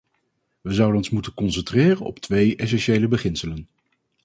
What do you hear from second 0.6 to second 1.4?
Wij zouden ons moeten